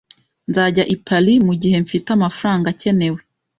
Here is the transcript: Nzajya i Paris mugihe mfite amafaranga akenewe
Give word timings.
Nzajya 0.49 0.83
i 0.93 0.95
Paris 1.05 1.41
mugihe 1.47 1.77
mfite 1.85 2.07
amafaranga 2.17 2.65
akenewe 2.73 3.19